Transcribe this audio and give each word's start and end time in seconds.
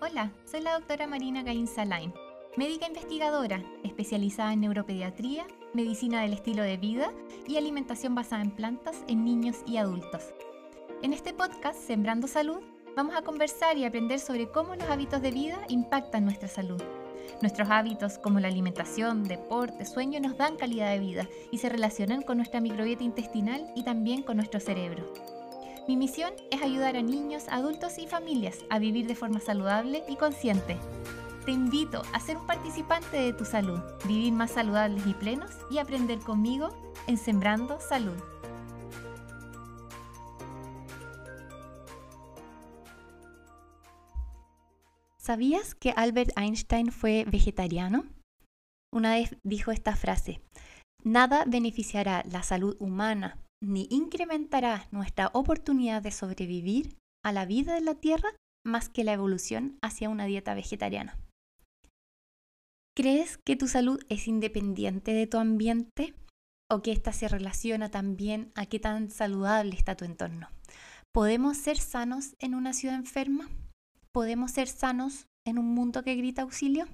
Hola, 0.00 0.30
soy 0.44 0.60
la 0.60 0.74
doctora 0.74 1.08
Marina 1.08 1.42
Gain 1.42 1.66
Salain, 1.66 2.14
médica 2.56 2.86
investigadora 2.86 3.64
especializada 3.82 4.52
en 4.52 4.60
neuropediatría, 4.60 5.44
medicina 5.74 6.22
del 6.22 6.34
estilo 6.34 6.62
de 6.62 6.76
vida 6.76 7.10
y 7.48 7.56
alimentación 7.56 8.14
basada 8.14 8.42
en 8.42 8.52
plantas 8.52 9.02
en 9.08 9.24
niños 9.24 9.56
y 9.66 9.76
adultos. 9.76 10.22
En 11.02 11.12
este 11.12 11.34
podcast, 11.34 11.80
Sembrando 11.80 12.28
Salud, 12.28 12.60
vamos 12.94 13.16
a 13.16 13.22
conversar 13.22 13.76
y 13.76 13.86
aprender 13.86 14.20
sobre 14.20 14.48
cómo 14.48 14.76
los 14.76 14.88
hábitos 14.88 15.20
de 15.20 15.32
vida 15.32 15.58
impactan 15.68 16.24
nuestra 16.24 16.46
salud. 16.46 16.80
Nuestros 17.42 17.68
hábitos 17.68 18.18
como 18.18 18.38
la 18.38 18.46
alimentación, 18.46 19.24
deporte, 19.24 19.84
sueño 19.84 20.20
nos 20.20 20.36
dan 20.36 20.54
calidad 20.54 20.92
de 20.92 21.00
vida 21.00 21.28
y 21.50 21.58
se 21.58 21.70
relacionan 21.70 22.22
con 22.22 22.36
nuestra 22.36 22.60
microbiota 22.60 23.02
intestinal 23.02 23.68
y 23.74 23.82
también 23.82 24.22
con 24.22 24.36
nuestro 24.36 24.60
cerebro. 24.60 25.12
Mi 25.88 25.96
misión 25.96 26.34
es 26.50 26.60
ayudar 26.60 26.96
a 26.96 27.02
niños, 27.02 27.44
adultos 27.48 27.96
y 27.96 28.06
familias 28.06 28.58
a 28.68 28.78
vivir 28.78 29.06
de 29.06 29.14
forma 29.14 29.40
saludable 29.40 30.04
y 30.06 30.16
consciente. 30.16 30.76
Te 31.46 31.52
invito 31.52 32.02
a 32.12 32.20
ser 32.20 32.36
un 32.36 32.46
participante 32.46 33.16
de 33.16 33.32
tu 33.32 33.46
salud, 33.46 33.80
vivir 34.06 34.34
más 34.34 34.50
saludables 34.50 35.06
y 35.06 35.14
plenos 35.14 35.50
y 35.70 35.78
aprender 35.78 36.18
conmigo 36.18 36.68
en 37.06 37.16
Sembrando 37.16 37.80
Salud. 37.80 38.18
¿Sabías 45.16 45.74
que 45.74 45.94
Albert 45.96 46.36
Einstein 46.36 46.92
fue 46.92 47.24
vegetariano? 47.26 48.04
Una 48.92 49.14
vez 49.14 49.38
dijo 49.42 49.70
esta 49.70 49.96
frase, 49.96 50.42
nada 51.02 51.44
beneficiará 51.46 52.24
la 52.30 52.42
salud 52.42 52.76
humana 52.78 53.38
ni 53.62 53.88
incrementará 53.90 54.86
nuestra 54.90 55.30
oportunidad 55.32 56.02
de 56.02 56.10
sobrevivir 56.10 56.96
a 57.24 57.32
la 57.32 57.46
vida 57.46 57.74
de 57.74 57.80
la 57.80 57.94
Tierra 57.94 58.30
más 58.64 58.88
que 58.88 59.04
la 59.04 59.12
evolución 59.12 59.78
hacia 59.82 60.08
una 60.08 60.26
dieta 60.26 60.54
vegetariana. 60.54 61.18
¿Crees 62.96 63.38
que 63.38 63.56
tu 63.56 63.68
salud 63.68 64.04
es 64.08 64.26
independiente 64.26 65.12
de 65.12 65.26
tu 65.26 65.38
ambiente 65.38 66.14
o 66.70 66.82
que 66.82 66.92
ésta 66.92 67.12
se 67.12 67.28
relaciona 67.28 67.90
también 67.90 68.50
a 68.54 68.66
qué 68.66 68.80
tan 68.80 69.10
saludable 69.10 69.74
está 69.76 69.96
tu 69.96 70.04
entorno? 70.04 70.48
¿Podemos 71.14 71.56
ser 71.56 71.78
sanos 71.78 72.34
en 72.40 72.54
una 72.54 72.72
ciudad 72.72 72.96
enferma? 72.96 73.48
¿Podemos 74.12 74.50
ser 74.50 74.68
sanos 74.68 75.26
en 75.46 75.58
un 75.58 75.74
mundo 75.74 76.02
que 76.02 76.16
grita 76.16 76.42
auxilio? 76.42 76.86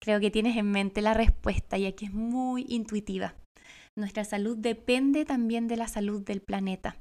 Creo 0.00 0.20
que 0.20 0.30
tienes 0.30 0.56
en 0.56 0.70
mente 0.70 1.00
la 1.00 1.14
respuesta 1.14 1.78
y 1.78 1.86
aquí 1.86 2.04
es 2.04 2.12
muy 2.12 2.66
intuitiva. 2.68 3.34
Nuestra 3.96 4.24
salud 4.24 4.56
depende 4.56 5.24
también 5.24 5.68
de 5.68 5.76
la 5.76 5.86
salud 5.86 6.22
del 6.22 6.40
planeta. 6.40 6.96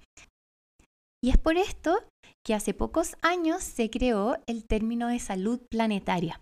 Y 1.24 1.30
es 1.30 1.38
por 1.38 1.58
esto 1.58 2.04
que 2.46 2.54
hace 2.54 2.74
pocos 2.74 3.16
años 3.22 3.64
se 3.64 3.90
creó 3.90 4.38
el 4.46 4.66
término 4.66 5.08
de 5.08 5.20
salud 5.20 5.62
planetaria. 5.72 6.40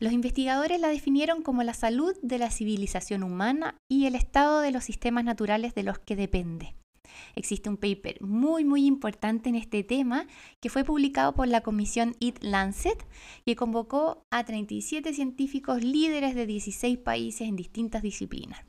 Los 0.00 0.12
investigadores 0.12 0.80
la 0.80 0.88
definieron 0.88 1.42
como 1.42 1.62
la 1.62 1.74
salud 1.74 2.16
de 2.22 2.38
la 2.38 2.50
civilización 2.50 3.22
humana 3.22 3.76
y 3.90 4.06
el 4.06 4.14
estado 4.14 4.60
de 4.60 4.70
los 4.70 4.84
sistemas 4.84 5.24
naturales 5.24 5.74
de 5.74 5.82
los 5.82 5.98
que 5.98 6.16
depende. 6.16 6.74
Existe 7.36 7.68
un 7.68 7.76
paper 7.76 8.20
muy 8.22 8.64
muy 8.64 8.86
importante 8.86 9.48
en 9.48 9.54
este 9.54 9.84
tema 9.84 10.26
que 10.60 10.70
fue 10.70 10.84
publicado 10.84 11.34
por 11.34 11.46
la 11.46 11.60
comisión 11.60 12.16
It 12.18 12.42
Lancet 12.42 13.06
que 13.44 13.56
convocó 13.56 14.22
a 14.32 14.44
37 14.44 15.12
científicos 15.12 15.84
líderes 15.84 16.34
de 16.34 16.46
16 16.46 16.98
países 16.98 17.48
en 17.48 17.56
distintas 17.56 18.02
disciplinas. 18.02 18.64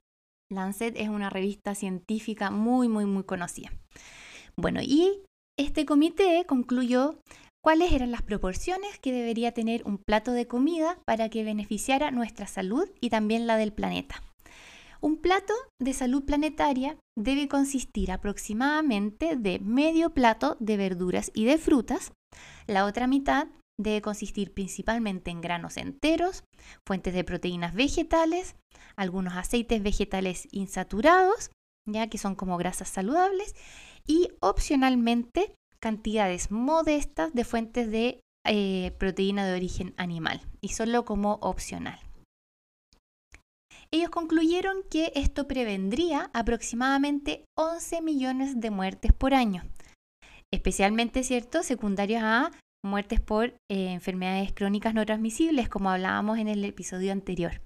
Lancet 0.51 0.95
es 0.97 1.09
una 1.09 1.29
revista 1.29 1.75
científica 1.75 2.51
muy, 2.51 2.87
muy, 2.87 3.05
muy 3.05 3.23
conocida. 3.23 3.71
Bueno, 4.55 4.81
y 4.81 5.21
este 5.57 5.85
comité 5.85 6.45
concluyó 6.47 7.19
cuáles 7.63 7.91
eran 7.93 8.11
las 8.11 8.21
proporciones 8.21 8.99
que 8.99 9.11
debería 9.11 9.53
tener 9.53 9.83
un 9.85 9.97
plato 9.97 10.31
de 10.31 10.47
comida 10.47 10.99
para 11.05 11.29
que 11.29 11.43
beneficiara 11.43 12.11
nuestra 12.11 12.47
salud 12.47 12.87
y 13.01 13.09
también 13.09 13.47
la 13.47 13.57
del 13.57 13.73
planeta. 13.73 14.21
Un 15.01 15.17
plato 15.17 15.53
de 15.81 15.93
salud 15.93 16.23
planetaria 16.25 16.97
debe 17.17 17.47
consistir 17.47 18.11
aproximadamente 18.11 19.35
de 19.35 19.59
medio 19.59 20.11
plato 20.11 20.57
de 20.59 20.77
verduras 20.77 21.31
y 21.33 21.45
de 21.45 21.57
frutas, 21.57 22.11
la 22.67 22.85
otra 22.85 23.07
mitad 23.07 23.47
debe 23.77 24.01
consistir 24.01 24.53
principalmente 24.53 25.31
en 25.31 25.41
granos 25.41 25.77
enteros, 25.77 26.43
fuentes 26.87 27.13
de 27.13 27.23
proteínas 27.23 27.73
vegetales, 27.73 28.55
algunos 28.95 29.35
aceites 29.35 29.83
vegetales 29.83 30.47
insaturados, 30.51 31.51
ya 31.87 32.07
que 32.07 32.17
son 32.17 32.35
como 32.35 32.57
grasas 32.57 32.89
saludables, 32.89 33.55
y 34.07 34.29
opcionalmente 34.39 35.55
cantidades 35.79 36.51
modestas 36.51 37.33
de 37.33 37.43
fuentes 37.43 37.91
de 37.91 38.19
eh, 38.45 38.95
proteína 38.97 39.45
de 39.45 39.55
origen 39.55 39.93
animal, 39.97 40.41
y 40.61 40.69
solo 40.69 41.05
como 41.05 41.33
opcional. 41.41 41.99
Ellos 43.91 44.09
concluyeron 44.09 44.83
que 44.89 45.11
esto 45.15 45.47
prevendría 45.47 46.29
aproximadamente 46.33 47.45
11 47.57 48.01
millones 48.01 48.59
de 48.59 48.71
muertes 48.71 49.13
por 49.13 49.33
año, 49.33 49.63
especialmente, 50.51 51.23
¿cierto?, 51.23 51.63
secundarias 51.63 52.23
a 52.23 52.51
muertes 52.85 53.19
por 53.19 53.45
eh, 53.69 53.91
enfermedades 53.91 54.53
crónicas 54.53 54.93
no 54.93 55.05
transmisibles, 55.05 55.69
como 55.69 55.89
hablábamos 55.89 56.37
en 56.37 56.47
el 56.47 56.63
episodio 56.63 57.11
anterior. 57.11 57.61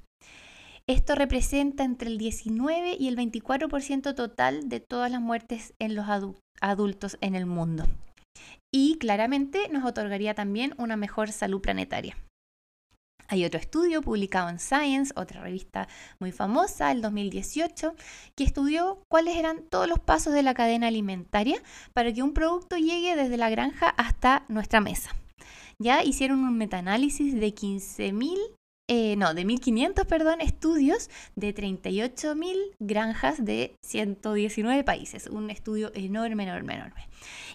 Esto 0.87 1.13
representa 1.13 1.83
entre 1.83 2.09
el 2.09 2.17
19 2.17 2.95
y 2.99 3.07
el 3.07 3.15
24% 3.15 4.15
total 4.15 4.69
de 4.69 4.79
todas 4.79 5.11
las 5.11 5.21
muertes 5.21 5.73
en 5.77 5.93
los 5.93 6.05
adultos 6.61 7.17
en 7.21 7.35
el 7.35 7.45
mundo. 7.45 7.85
Y 8.73 8.97
claramente 8.97 9.69
nos 9.69 9.85
otorgaría 9.85 10.33
también 10.33 10.73
una 10.77 10.95
mejor 10.95 11.31
salud 11.31 11.61
planetaria. 11.61 12.15
Hay 13.31 13.45
otro 13.45 13.59
estudio 13.59 14.01
publicado 14.01 14.49
en 14.49 14.57
Science, 14.57 15.13
otra 15.15 15.41
revista 15.41 15.87
muy 16.19 16.31
famosa, 16.31 16.91
el 16.91 17.01
2018, 17.03 17.93
que 18.35 18.43
estudió 18.43 19.03
cuáles 19.07 19.37
eran 19.37 19.61
todos 19.69 19.87
los 19.87 19.99
pasos 19.99 20.33
de 20.33 20.41
la 20.41 20.55
cadena 20.55 20.87
alimentaria 20.87 21.61
para 21.93 22.11
que 22.11 22.23
un 22.23 22.33
producto 22.33 22.75
llegue 22.75 23.15
desde 23.15 23.37
la 23.37 23.51
granja 23.51 23.89
hasta 23.89 24.45
nuestra 24.47 24.81
mesa. 24.81 25.11
Ya 25.77 26.03
hicieron 26.03 26.39
un 26.39 26.57
metaanálisis 26.57 27.35
de 27.35 27.53
15.000 27.53 28.35
eh, 28.91 29.15
no, 29.17 29.35
de 29.35 29.45
1500, 29.45 30.07
perdón, 30.07 30.41
estudios 30.41 31.11
de 31.35 31.53
38.000 31.53 32.55
granjas 32.79 33.45
de 33.45 33.75
119 33.83 34.83
países. 34.83 35.27
Un 35.27 35.51
estudio 35.51 35.91
enorme, 35.93 36.45
enorme, 36.45 36.73
enorme. 36.73 37.07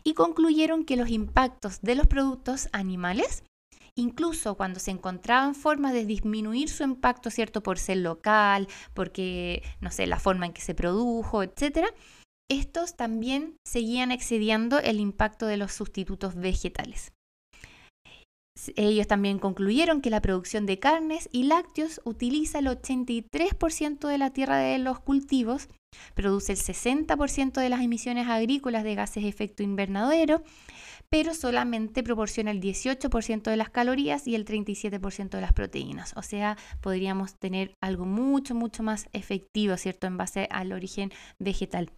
Y 0.05 0.15
concluyeron 0.15 0.85
que 0.85 0.97
los 0.97 1.09
impactos 1.09 1.81
de 1.83 1.97
los 1.97 2.07
productos 2.07 2.69
animales 2.71 3.43
incluso 3.97 4.57
cuando 4.57 4.81
se 4.81 4.91
encontraban 4.91 5.55
formas 5.55 5.93
de 5.93 6.05
disminuir 6.05 6.69
su 6.69 6.83
impacto, 6.83 7.31
¿cierto? 7.31 7.63
Por 7.63 7.79
ser 7.79 7.99
local, 7.99 8.69
porque, 8.93 9.63
no 9.81 9.91
sé, 9.91 10.07
la 10.07 10.19
forma 10.19 10.47
en 10.47 10.53
que 10.53 10.63
se 10.63 10.75
produjo, 10.75 11.43
etc., 11.43 11.89
estos 12.51 12.97
también 12.97 13.57
seguían 13.67 14.13
excediendo 14.13 14.79
el 14.79 15.01
impacto 15.01 15.47
de 15.47 15.57
los 15.57 15.73
sustitutos 15.73 16.35
vegetales. 16.35 17.13
Ellos 18.77 19.07
también 19.07 19.39
concluyeron 19.39 20.01
que 20.01 20.11
la 20.11 20.23
producción 20.23 20.67
de 20.67 20.79
carnes 20.79 21.29
y 21.33 21.45
lácteos 21.45 22.01
utiliza 22.05 22.59
el 22.59 22.67
83% 22.67 24.09
de 24.09 24.19
la 24.19 24.31
tierra 24.31 24.59
de 24.59 24.79
los 24.79 25.01
cultivos, 25.01 25.69
produce 26.15 26.53
el 26.53 26.59
60% 26.59 27.61
de 27.61 27.69
las 27.69 27.83
emisiones 27.83 28.29
agrícolas 28.29 28.85
de 28.85 28.95
gases 28.95 29.23
de 29.23 29.29
efecto 29.29 29.63
invernadero 29.63 30.43
pero 31.15 31.33
solamente 31.33 32.03
proporciona 32.03 32.51
el 32.51 32.61
18% 32.61 33.43
de 33.45 33.57
las 33.57 33.71
calorías 33.71 34.27
y 34.27 34.35
el 34.35 34.45
37% 34.45 35.29
de 35.29 35.41
las 35.41 35.53
proteínas. 35.53 36.13
O 36.17 36.23
sea, 36.23 36.57
podríamos 36.81 37.39
tener 37.39 37.73
algo 37.81 38.05
mucho, 38.05 38.57
mucho 38.57 38.83
más 38.83 39.07
efectivo, 39.13 39.77
¿cierto? 39.77 40.09
En 40.09 40.17
base 40.17 40.49
al 40.51 40.73
origen 40.73 41.13
vegetal. 41.39 41.93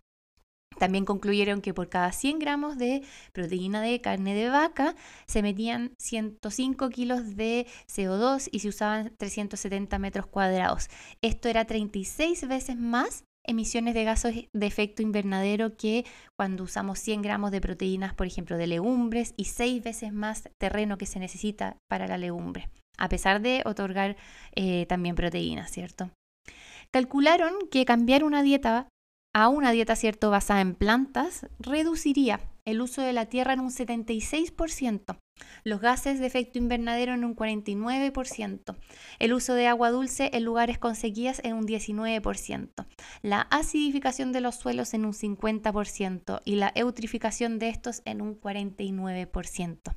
También 0.79 1.05
concluyeron 1.05 1.61
que 1.61 1.75
por 1.75 1.89
cada 1.89 2.13
100 2.13 2.39
gramos 2.39 2.79
de 2.79 3.03
proteína 3.33 3.81
de 3.81 4.01
carne 4.01 4.35
de 4.35 4.49
vaca 4.49 4.95
se 5.27 5.43
metían 5.43 5.93
105 5.99 6.91
kilos 6.91 7.37
de 7.37 7.67
CO2 7.89 8.49
y 8.53 8.61
se 8.61 8.69
usaban 8.69 9.13
370 9.17 9.99
metros 9.99 10.27
cuadrados. 10.27 10.89
Esto 11.23 11.49
era 11.49 11.65
36 11.65 12.47
veces 12.49 12.77
más 12.77 13.25
emisiones 13.47 13.95
de 13.95 14.05
gases 14.05 14.49
de 14.53 14.67
efecto 14.67 15.03
invernadero 15.03 15.77
que 15.77 16.05
cuando 16.37 16.65
usamos 16.65 16.99
100 16.99 17.23
gramos 17.23 17.51
de 17.51 17.61
proteínas, 17.61 18.15
por 18.15 18.27
ejemplo, 18.27 18.57
de 18.57 18.67
legumbres 18.67 19.35
y 19.37 19.45
seis 19.45 19.83
veces 19.83 20.13
más 20.13 20.49
terreno 20.59 20.99
que 20.99 21.07
se 21.07 21.21
necesita 21.21 21.77
para 21.89 22.09
la 22.09 22.19
legumbre, 22.19 22.69
a 22.99 23.09
pesar 23.09 23.41
de 23.41 23.63
otorgar 23.65 24.17
eh, 24.55 24.87
también 24.87 25.15
proteínas, 25.15 25.71
¿cierto? 25.71 26.11
Calcularon 26.91 27.55
que 27.71 27.85
cambiar 27.85 28.25
una 28.25 28.43
dieta 28.43 28.89
a 29.37 29.51
una 29.51 29.71
dieta 29.71 29.97
cierto 29.97 30.31
basada 30.31 30.63
en 30.63 30.75
plantas 30.75 31.47
reduciría 31.59 32.41
el 32.65 32.81
uso 32.81 33.03
de 33.03 33.13
la 33.13 33.27
tierra 33.27 33.53
en 33.53 33.61
un 33.61 33.69
76%, 33.69 35.19
los 35.63 35.81
gases 35.83 36.21
de 36.21 36.27
efecto 36.27 36.59
invernadero 36.59 37.13
en 37.13 37.23
un 37.23 37.37
49%, 37.37 38.77
el 39.19 39.35
uso 39.35 39.53
de 39.53 39.67
agua 39.67 39.91
dulce 39.91 40.31
en 40.33 40.43
lugares 40.43 40.79
con 40.79 40.95
sequías 40.95 41.43
en 41.45 41.53
un 41.53 41.67
19%, 41.67 42.87
la 43.21 43.43
acidificación 43.43 44.33
de 44.33 44.41
los 44.41 44.55
suelos 44.55 44.95
en 44.95 45.05
un 45.05 45.13
50% 45.13 46.41
y 46.47 46.57
la 46.57 46.73
eutrificación 46.75 47.59
de 47.59 47.69
estos 47.69 48.01
en 48.07 48.23
un 48.23 48.41
49%. 48.41 49.97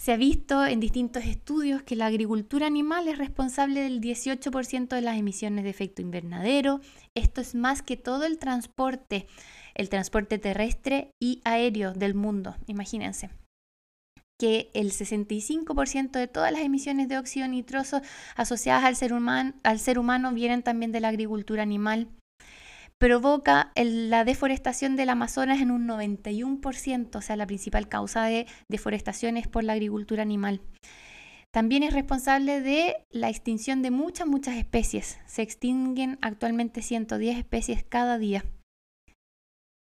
Se 0.00 0.12
ha 0.12 0.16
visto 0.16 0.64
en 0.64 0.80
distintos 0.80 1.26
estudios 1.26 1.82
que 1.82 1.94
la 1.94 2.06
agricultura 2.06 2.66
animal 2.66 3.06
es 3.06 3.18
responsable 3.18 3.82
del 3.82 4.00
18% 4.00 4.88
de 4.88 5.00
las 5.02 5.18
emisiones 5.18 5.62
de 5.62 5.68
efecto 5.68 6.00
invernadero. 6.00 6.80
Esto 7.14 7.42
es 7.42 7.54
más 7.54 7.82
que 7.82 7.98
todo 7.98 8.24
el 8.24 8.38
transporte, 8.38 9.26
el 9.74 9.90
transporte 9.90 10.38
terrestre 10.38 11.10
y 11.22 11.42
aéreo 11.44 11.92
del 11.92 12.14
mundo, 12.14 12.56
imagínense 12.66 13.28
que 14.38 14.70
el 14.72 14.90
65% 14.90 16.12
de 16.12 16.28
todas 16.28 16.50
las 16.50 16.62
emisiones 16.62 17.08
de 17.08 17.18
óxido 17.18 17.46
nitroso 17.46 18.00
asociadas 18.36 18.84
al 18.84 18.96
ser, 18.96 19.12
humano, 19.12 19.52
al 19.64 19.78
ser 19.78 19.98
humano 19.98 20.32
vienen 20.32 20.62
también 20.62 20.92
de 20.92 21.00
la 21.00 21.08
agricultura 21.08 21.62
animal. 21.62 22.08
Provoca 23.00 23.72
la 23.76 24.24
deforestación 24.24 24.94
del 24.94 25.08
Amazonas 25.08 25.62
en 25.62 25.70
un 25.70 25.88
91%, 25.88 27.16
o 27.16 27.22
sea, 27.22 27.36
la 27.36 27.46
principal 27.46 27.88
causa 27.88 28.24
de 28.24 28.46
deforestación 28.68 29.38
es 29.38 29.48
por 29.48 29.64
la 29.64 29.72
agricultura 29.72 30.20
animal. 30.20 30.60
También 31.50 31.82
es 31.82 31.94
responsable 31.94 32.60
de 32.60 32.98
la 33.08 33.30
extinción 33.30 33.80
de 33.80 33.90
muchas, 33.90 34.26
muchas 34.26 34.58
especies. 34.58 35.18
Se 35.24 35.40
extinguen 35.40 36.18
actualmente 36.20 36.82
110 36.82 37.38
especies 37.38 37.86
cada 37.88 38.18
día. 38.18 38.44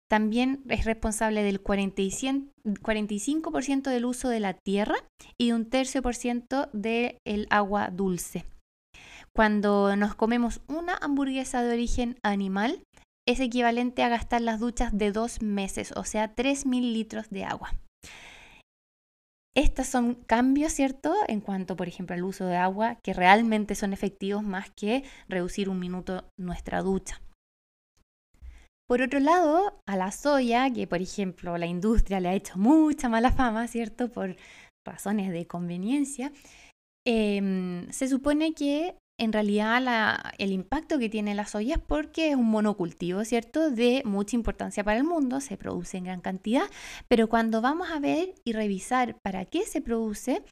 También 0.07 0.61
es 0.69 0.85
responsable 0.85 1.41
del 1.41 1.63
45% 1.63 3.89
del 3.89 4.05
uso 4.05 4.29
de 4.29 4.41
la 4.41 4.53
tierra 4.53 4.97
y 5.39 5.53
un 5.53 5.71
tercio 5.71 6.03
por 6.03 6.13
ciento 6.13 6.69
del 6.71 7.47
agua 7.49 7.89
dulce. 7.91 8.45
Cuando 9.35 9.95
nos 9.95 10.15
comemos 10.15 10.61
una 10.67 10.97
hamburguesa 10.97 11.63
de 11.63 11.73
origen 11.73 12.17
animal, 12.21 12.83
es 13.27 13.39
equivalente 13.39 14.03
a 14.03 14.09
gastar 14.09 14.41
las 14.41 14.59
duchas 14.59 14.97
de 14.97 15.11
dos 15.11 15.41
meses, 15.41 15.93
o 15.95 16.03
sea, 16.03 16.35
3.000 16.35 16.93
litros 16.93 17.29
de 17.29 17.45
agua. 17.45 17.73
Estos 19.55 19.87
son 19.87 20.15
cambios, 20.15 20.71
¿cierto? 20.71 21.13
En 21.27 21.41
cuanto, 21.41 21.75
por 21.75 21.87
ejemplo, 21.87 22.15
al 22.15 22.23
uso 22.23 22.45
de 22.45 22.55
agua, 22.55 22.97
que 23.03 23.13
realmente 23.13 23.75
son 23.75 23.91
efectivos 23.93 24.43
más 24.43 24.71
que 24.71 25.03
reducir 25.27 25.69
un 25.69 25.79
minuto 25.79 26.25
nuestra 26.39 26.81
ducha. 26.81 27.21
Por 28.87 29.01
otro 29.01 29.19
lado, 29.19 29.79
a 29.87 29.95
la 29.95 30.11
soya, 30.11 30.69
que 30.69 30.85
por 30.85 31.01
ejemplo 31.01 31.57
la 31.57 31.65
industria 31.65 32.19
le 32.19 32.27
ha 32.27 32.33
hecho 32.33 32.57
mucha 32.57 33.07
mala 33.07 33.31
fama, 33.31 33.67
¿cierto? 33.67 34.11
Por 34.11 34.35
razones 34.85 35.31
de 35.31 35.47
conveniencia, 35.47 36.33
em, 37.05 37.89
se 37.89 38.09
supone 38.09 38.53
que 38.53 38.97
en 39.21 39.33
realidad 39.33 40.33
el 40.39 40.51
impacto 40.51 40.97
que 40.97 41.07
tiene 41.07 41.35
la 41.35 41.45
soya 41.45 41.75
es 41.75 41.81
porque 41.81 42.31
es 42.31 42.35
un 42.35 42.49
monocultivo, 42.49 43.23
¿cierto? 43.23 43.69
De 43.69 44.01
mucha 44.03 44.35
importancia 44.35 44.83
para 44.83 44.97
el 44.97 45.03
mundo, 45.03 45.41
se 45.41 45.57
produce 45.57 45.97
en 45.97 46.05
gran 46.05 46.21
cantidad, 46.21 46.63
pero 47.07 47.29
cuando 47.29 47.61
vamos 47.61 47.91
a 47.91 47.99
ver 47.99 48.33
y 48.43 48.53
revisar 48.53 49.15
para 49.23 49.45
qué 49.45 49.61
se 49.61 49.79
produce, 49.79 50.43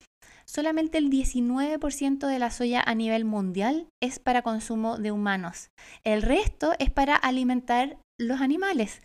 solamente 0.45 0.99
el 0.99 1.09
19% 1.09 2.27
de 2.27 2.37
la 2.37 2.51
soya 2.51 2.83
a 2.85 2.93
nivel 2.93 3.25
mundial 3.25 3.87
es 4.03 4.19
para 4.19 4.43
consumo 4.43 4.99
de 4.99 5.11
humanos. 5.11 5.69
El 6.03 6.21
resto 6.21 6.73
es 6.77 6.91
para 6.91 7.15
alimentar 7.15 7.97
los 8.19 8.39
animales 8.39 9.01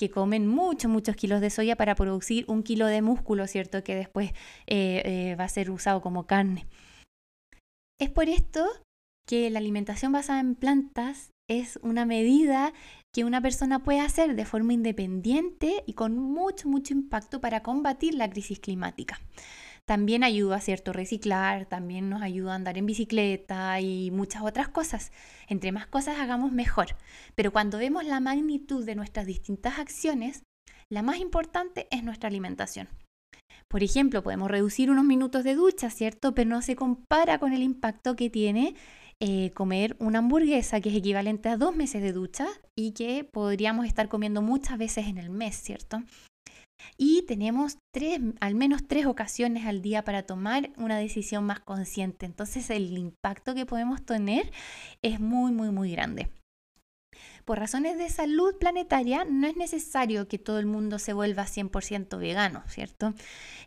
que 0.00 0.10
comen 0.10 0.46
muchos, 0.46 0.90
muchos 0.90 1.16
kilos 1.16 1.42
de 1.42 1.50
soya 1.50 1.76
para 1.76 1.96
producir 1.96 2.46
un 2.48 2.62
kilo 2.62 2.86
de 2.86 3.02
músculo, 3.02 3.46
¿cierto? 3.46 3.84
Que 3.84 3.94
después 3.94 4.30
eh, 4.66 5.02
eh, 5.04 5.36
va 5.38 5.44
a 5.44 5.48
ser 5.50 5.70
usado 5.70 6.00
como 6.00 6.26
carne. 6.26 6.66
Es 8.00 8.08
por 8.08 8.30
esto 8.30 8.66
que 9.26 9.50
la 9.50 9.58
alimentación 9.58 10.12
basada 10.12 10.40
en 10.40 10.54
plantas 10.54 11.30
es 11.48 11.78
una 11.82 12.06
medida 12.06 12.72
que 13.12 13.24
una 13.24 13.40
persona 13.40 13.82
puede 13.82 14.00
hacer 14.00 14.34
de 14.34 14.46
forma 14.46 14.72
independiente 14.72 15.84
y 15.86 15.92
con 15.92 16.16
mucho, 16.16 16.68
mucho 16.68 16.94
impacto 16.94 17.40
para 17.40 17.62
combatir 17.62 18.14
la 18.14 18.30
crisis 18.30 18.58
climática. 18.58 19.20
También 19.86 20.22
ayuda 20.22 20.60
cierto 20.60 20.92
reciclar, 20.92 21.66
también 21.66 22.08
nos 22.08 22.22
ayuda 22.22 22.52
a 22.52 22.54
andar 22.54 22.78
en 22.78 22.86
bicicleta 22.86 23.80
y 23.80 24.10
muchas 24.12 24.42
otras 24.42 24.68
cosas. 24.68 25.10
Entre 25.48 25.72
más 25.72 25.86
cosas 25.86 26.20
hagamos 26.20 26.52
mejor. 26.52 26.96
Pero 27.34 27.52
cuando 27.52 27.78
vemos 27.78 28.04
la 28.04 28.20
magnitud 28.20 28.84
de 28.86 28.94
nuestras 28.94 29.26
distintas 29.26 29.78
acciones, 29.78 30.44
la 30.88 31.02
más 31.02 31.18
importante 31.18 31.88
es 31.90 32.04
nuestra 32.04 32.28
alimentación. 32.28 32.88
Por 33.68 33.82
ejemplo, 33.82 34.22
podemos 34.22 34.50
reducir 34.50 34.90
unos 34.90 35.04
minutos 35.04 35.44
de 35.44 35.54
ducha, 35.54 35.90
¿cierto? 35.90 36.34
Pero 36.34 36.50
no 36.50 36.62
se 36.62 36.76
compara 36.76 37.38
con 37.38 37.52
el 37.52 37.62
impacto 37.62 38.14
que 38.14 38.30
tiene 38.30 38.74
eh, 39.24 39.52
comer 39.54 39.96
una 40.00 40.18
hamburguesa, 40.18 40.80
que 40.80 40.88
es 40.88 40.96
equivalente 40.96 41.48
a 41.48 41.56
dos 41.56 41.76
meses 41.76 42.02
de 42.02 42.12
ducha 42.12 42.48
y 42.76 42.90
que 42.90 43.22
podríamos 43.22 43.86
estar 43.86 44.08
comiendo 44.08 44.42
muchas 44.42 44.78
veces 44.78 45.06
en 45.06 45.18
el 45.18 45.30
mes, 45.30 45.54
¿cierto? 45.54 46.02
y 46.96 47.22
tenemos 47.26 47.78
tres, 47.92 48.20
al 48.40 48.56
menos 48.56 48.86
tres 48.88 49.06
ocasiones 49.06 49.66
al 49.66 49.82
día 49.82 50.02
para 50.02 50.24
tomar 50.24 50.70
una 50.76 50.98
decisión 50.98 51.44
más 51.44 51.60
consciente. 51.60 52.26
Entonces 52.26 52.70
el 52.70 52.98
impacto 52.98 53.54
que 53.54 53.66
podemos 53.66 54.04
tener 54.04 54.50
es 55.02 55.20
muy, 55.20 55.52
muy, 55.52 55.70
muy 55.70 55.92
grande. 55.92 56.28
Por 57.44 57.58
razones 57.58 57.98
de 57.98 58.08
salud 58.08 58.56
planetaria, 58.58 59.24
no 59.24 59.46
es 59.46 59.56
necesario 59.56 60.28
que 60.28 60.38
todo 60.38 60.58
el 60.58 60.66
mundo 60.66 60.98
se 60.98 61.12
vuelva 61.12 61.46
100% 61.46 62.18
vegano, 62.18 62.62
¿cierto? 62.68 63.14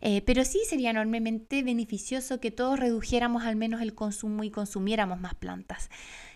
Eh, 0.00 0.22
pero 0.22 0.44
sí 0.44 0.60
sería 0.68 0.90
enormemente 0.90 1.62
beneficioso 1.62 2.40
que 2.40 2.50
todos 2.50 2.78
redujéramos 2.78 3.44
al 3.44 3.56
menos 3.56 3.82
el 3.82 3.94
consumo 3.94 4.44
y 4.44 4.50
consumiéramos 4.50 5.20
más 5.20 5.34
plantas. 5.34 5.90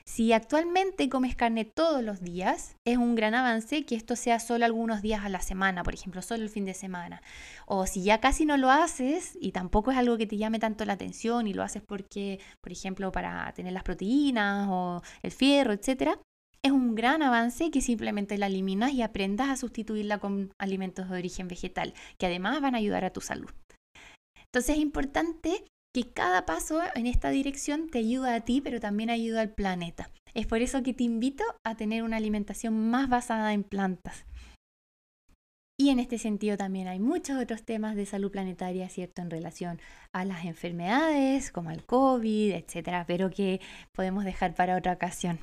Si 0.04 0.32
actualmente 0.32 1.08
comes 1.08 1.36
carne 1.36 1.64
todos 1.64 2.02
los 2.02 2.20
días, 2.20 2.76
es 2.84 2.96
un 2.96 3.14
gran 3.14 3.34
avance 3.34 3.84
que 3.84 3.94
esto 3.94 4.16
sea 4.16 4.40
solo 4.40 4.64
algunos 4.64 5.02
días 5.02 5.24
a 5.24 5.28
la 5.28 5.40
semana, 5.40 5.84
por 5.84 5.94
ejemplo, 5.94 6.20
solo 6.20 6.42
el 6.42 6.48
fin 6.48 6.64
de 6.64 6.74
semana. 6.74 7.22
O 7.66 7.86
si 7.86 8.02
ya 8.02 8.18
casi 8.18 8.44
no 8.44 8.56
lo 8.56 8.70
haces 8.70 9.38
y 9.40 9.52
tampoco 9.52 9.92
es 9.92 9.98
algo 9.98 10.18
que 10.18 10.26
te 10.26 10.36
llame 10.36 10.58
tanto 10.58 10.84
la 10.84 10.94
atención 10.94 11.46
y 11.46 11.54
lo 11.54 11.62
haces 11.62 11.82
porque, 11.82 12.40
por 12.60 12.72
ejemplo, 12.72 13.12
para 13.12 13.52
tener 13.52 13.72
las 13.72 13.84
proteínas 13.84 14.66
o 14.68 15.02
el 15.22 15.30
fierro, 15.30 15.72
etcétera, 15.72 16.18
es 16.62 16.72
un 16.72 16.94
gran 16.94 17.22
avance 17.22 17.70
que 17.70 17.80
simplemente 17.80 18.36
la 18.38 18.46
eliminas 18.46 18.92
y 18.92 19.02
aprendas 19.02 19.48
a 19.48 19.56
sustituirla 19.56 20.18
con 20.18 20.52
alimentos 20.58 21.08
de 21.08 21.16
origen 21.16 21.48
vegetal, 21.48 21.94
que 22.18 22.26
además 22.26 22.60
van 22.60 22.74
a 22.74 22.78
ayudar 22.78 23.04
a 23.04 23.12
tu 23.12 23.20
salud. 23.20 23.50
Entonces 24.44 24.76
es 24.76 24.82
importante 24.82 25.64
que 25.94 26.12
cada 26.12 26.46
paso 26.46 26.80
en 26.94 27.06
esta 27.06 27.30
dirección 27.30 27.88
te 27.88 27.98
ayuda 27.98 28.34
a 28.34 28.40
ti, 28.40 28.60
pero 28.60 28.80
también 28.80 29.10
ayuda 29.10 29.40
al 29.40 29.54
planeta. 29.54 30.10
Es 30.34 30.46
por 30.46 30.62
eso 30.62 30.82
que 30.82 30.94
te 30.94 31.04
invito 31.04 31.44
a 31.64 31.76
tener 31.76 32.02
una 32.02 32.16
alimentación 32.16 32.90
más 32.90 33.08
basada 33.08 33.52
en 33.52 33.64
plantas. 33.64 34.24
Y 35.78 35.88
en 35.88 35.98
este 35.98 36.18
sentido 36.18 36.58
también 36.58 36.88
hay 36.88 37.00
muchos 37.00 37.40
otros 37.40 37.64
temas 37.64 37.96
de 37.96 38.04
salud 38.04 38.30
planetaria, 38.30 38.88
¿cierto? 38.90 39.22
En 39.22 39.30
relación 39.30 39.80
a 40.12 40.26
las 40.26 40.44
enfermedades, 40.44 41.50
como 41.50 41.70
el 41.70 41.86
COVID, 41.86 42.52
etcétera, 42.52 43.06
pero 43.06 43.30
que 43.30 43.60
podemos 43.92 44.24
dejar 44.24 44.54
para 44.54 44.76
otra 44.76 44.92
ocasión. 44.92 45.38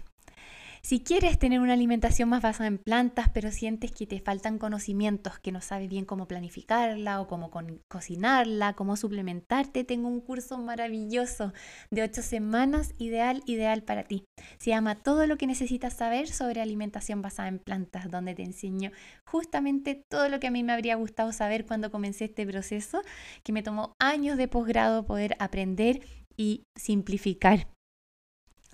Si 0.82 1.02
quieres 1.02 1.40
tener 1.40 1.60
una 1.60 1.74
alimentación 1.74 2.30
más 2.30 2.42
basada 2.42 2.68
en 2.68 2.78
plantas, 2.78 3.30
pero 3.34 3.52
sientes 3.52 3.92
que 3.92 4.08
te 4.08 4.20
faltan 4.20 4.58
conocimientos, 4.58 5.40
que 5.40 5.52
no 5.52 5.62
sabes 5.62 5.90
bien 5.90 6.06
cómo 6.06 6.28
planificarla 6.28 7.20
o 7.22 7.28
cómo 7.28 7.52
cocinarla, 7.88 8.74
cómo 8.74 8.96
suplementarte, 8.96 9.84
tengo 9.84 10.08
un 10.08 10.22
curso 10.22 10.58
maravilloso 10.58 11.54
de 11.92 12.04
ocho 12.04 12.22
semanas, 12.22 12.94
ideal, 12.98 13.44
ideal 13.46 13.84
para 13.84 14.04
ti. 14.04 14.26
Se 14.60 14.70
llama 14.70 14.96
Todo 14.96 15.28
lo 15.28 15.38
que 15.38 15.48
necesitas 15.48 15.94
saber 15.94 16.28
sobre 16.28 16.62
alimentación 16.62 17.22
basada 17.22 17.50
en 17.50 17.60
plantas, 17.60 18.10
donde 18.10 18.36
te 18.36 18.44
enseño 18.44 18.92
justamente 19.26 20.04
todo 20.10 20.30
lo 20.30 20.40
que 20.40 20.48
a 20.48 20.52
mí 20.52 20.64
me 20.64 20.74
habría 20.74 20.96
gustado 20.96 21.32
saber 21.32 21.66
cuando 21.66 21.92
comencé 21.92 22.26
este 22.26 22.46
proceso, 22.46 23.02
que 23.44 23.54
me 23.54 23.64
tomó 23.64 23.96
años 24.00 24.38
de 24.38 24.48
posgrado 24.48 25.06
poder 25.06 25.36
aprender 25.40 26.02
y 26.36 26.68
simplificar 26.76 27.68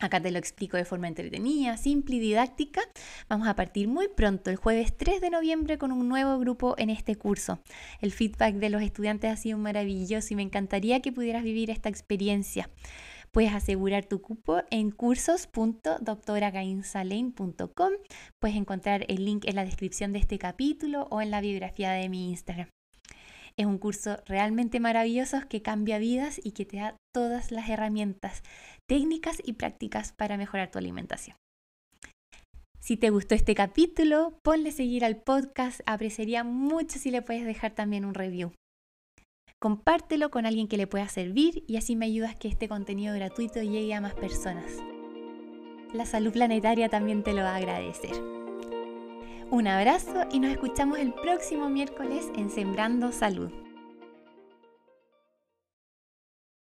Acá 0.04 0.20
te 0.20 0.32
lo 0.32 0.38
explico 0.38 0.76
de 0.76 0.84
forma 0.84 1.08
entretenida, 1.08 1.78
simple 1.78 2.18
y 2.18 2.20
didáctica. 2.20 2.82
Vamos 3.30 3.48
a 3.48 3.56
partir 3.56 3.88
muy 3.88 4.10
pronto, 4.10 4.50
el 4.50 4.58
jueves 4.58 4.98
3 4.98 5.22
de 5.22 5.30
noviembre, 5.30 5.78
con 5.78 5.94
un 5.94 6.10
nuevo 6.10 6.38
grupo 6.40 6.76
en 6.78 6.90
este 6.90 7.16
curso. 7.16 7.60
El 8.02 8.12
feedback 8.12 8.56
de 8.56 8.70
los 8.70 8.82
estudiantes 8.82 9.32
ha 9.32 9.38
sido 9.38 9.58
maravilloso 9.58 10.34
y 10.34 10.36
me 10.36 10.42
encantaría 10.42 11.00
que 11.00 11.14
pudieras 11.14 11.44
vivir 11.44 11.70
esta 11.70 11.88
experiencia. 11.88 12.70
Puedes 13.32 13.54
asegurar 13.54 14.04
tu 14.04 14.22
cupo 14.22 14.62
en 14.72 14.92
cursos.doctoragainsalane.com. 14.92 17.92
Puedes 18.40 18.58
encontrar 18.58 19.06
el 19.08 19.24
link 19.24 19.46
en 19.46 19.56
la 19.56 19.64
descripción 19.64 20.12
de 20.12 20.20
este 20.20 20.38
capítulo 20.38 21.08
o 21.12 21.22
en 21.22 21.32
la 21.32 21.40
biografía 21.40 21.94
de 21.94 22.10
mi 22.10 22.30
Instagram. 22.30 22.68
Es 23.58 23.66
un 23.66 23.78
curso 23.78 24.18
realmente 24.26 24.80
maravilloso 24.80 25.38
que 25.48 25.62
cambia 25.62 26.00
vidas 26.00 26.42
y 26.44 26.52
que 26.52 26.66
te 26.66 26.78
da 26.78 26.96
todas 27.14 27.52
las 27.52 27.70
herramientas 27.70 28.42
técnicas 28.88 29.38
y 29.44 29.54
prácticas 29.54 30.12
para 30.12 30.38
mejorar 30.38 30.72
tu 30.72 30.80
alimentación. 30.80 31.38
Si 32.80 32.98
te 32.98 33.12
gustó 33.12 33.36
este 33.36 33.56
capítulo, 33.56 34.38
ponle 34.44 34.72
seguir 34.72 35.06
al 35.06 35.16
podcast. 35.16 35.80
Apreciaría 35.86 36.44
mucho 36.44 37.00
si 37.00 37.12
le 37.12 37.22
puedes 37.22 37.46
dejar 37.46 37.72
también 37.72 38.04
un 38.04 38.14
review. 38.14 38.52
Compártelo 39.60 40.30
con 40.32 40.46
alguien 40.46 40.68
que 40.68 40.76
le 40.76 40.88
pueda 40.88 41.08
servir 41.08 41.64
y 41.66 41.78
así 41.78 41.96
me 41.96 42.08
ayudas 42.08 42.36
que 42.36 42.50
este 42.50 42.68
contenido 42.68 43.16
gratuito 43.16 43.62
llegue 43.62 43.94
a 43.94 44.02
más 44.02 44.16
personas. 44.16 44.66
La 45.94 46.06
salud 46.06 46.34
planetaria 46.34 46.90
también 46.90 47.24
te 47.24 47.32
lo 47.34 47.44
va 47.44 47.54
a 47.54 47.58
agradecer. 47.58 48.43
Un 49.54 49.68
abrazo 49.68 50.26
y 50.32 50.40
nos 50.40 50.50
escuchamos 50.50 50.98
el 50.98 51.14
próximo 51.14 51.70
miércoles 51.70 52.26
en 52.36 52.50
Sembrando 52.50 53.12
Salud. 53.12 53.52